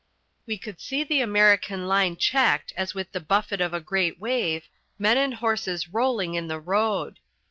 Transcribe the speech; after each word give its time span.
We 0.47 0.57
could 0.57 0.81
see 0.81 1.03
the 1.03 1.21
American 1.21 1.87
line 1.87 2.15
checked 2.17 2.73
as 2.75 2.95
with 2.95 3.11
the 3.11 3.19
buffet 3.19 3.61
of 3.61 3.71
a 3.71 3.79
great 3.79 4.19
wave, 4.19 4.67
men 4.97 5.15
and 5.17 5.35
horses 5.35 5.89
rolling 5.89 6.33
in 6.33 6.47
the 6.47 6.59
road. 6.59 7.19